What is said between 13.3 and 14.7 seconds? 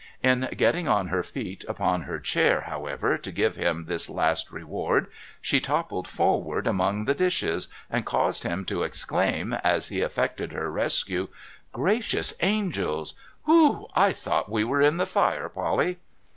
Whew! I thought we